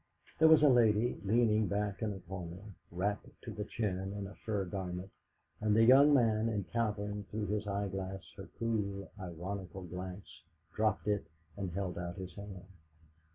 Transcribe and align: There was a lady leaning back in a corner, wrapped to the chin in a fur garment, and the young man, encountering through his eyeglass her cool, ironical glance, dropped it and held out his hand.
There 0.39 0.47
was 0.47 0.63
a 0.63 0.67
lady 0.67 1.21
leaning 1.23 1.67
back 1.67 2.01
in 2.01 2.11
a 2.11 2.19
corner, 2.21 2.73
wrapped 2.89 3.39
to 3.43 3.51
the 3.51 3.65
chin 3.65 4.13
in 4.17 4.25
a 4.25 4.33
fur 4.33 4.65
garment, 4.65 5.11
and 5.59 5.75
the 5.75 5.83
young 5.83 6.11
man, 6.11 6.49
encountering 6.49 7.25
through 7.29 7.45
his 7.49 7.67
eyeglass 7.67 8.23
her 8.35 8.49
cool, 8.57 9.11
ironical 9.19 9.83
glance, 9.83 10.41
dropped 10.73 11.07
it 11.07 11.27
and 11.55 11.69
held 11.73 11.99
out 11.99 12.15
his 12.17 12.33
hand. 12.33 12.65